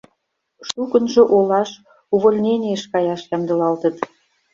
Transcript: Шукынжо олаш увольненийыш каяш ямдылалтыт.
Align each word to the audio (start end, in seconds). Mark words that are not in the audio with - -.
Шукынжо 0.69 1.23
олаш 1.35 1.69
увольненийыш 2.13 2.83
каяш 2.93 3.21
ямдылалтыт. 3.35 3.95